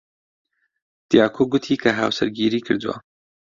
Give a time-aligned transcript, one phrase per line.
[1.09, 2.95] دیاکۆ گوتی کە هاوسەرگیری کردووە.